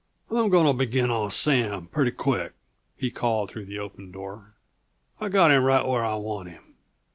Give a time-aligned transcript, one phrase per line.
[0.31, 2.53] "I'm going to begin on Sam, pretty quick,"
[2.97, 4.55] he called through the open door.
[5.19, 6.73] "I've got him right where I want him."